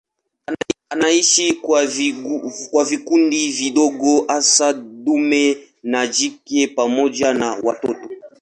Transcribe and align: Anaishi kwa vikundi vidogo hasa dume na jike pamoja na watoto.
Anaishi 0.89 1.53
kwa 2.71 2.85
vikundi 2.85 3.51
vidogo 3.51 4.25
hasa 4.27 4.73
dume 4.73 5.57
na 5.83 6.07
jike 6.07 6.67
pamoja 6.67 7.33
na 7.33 7.51
watoto. 7.63 8.09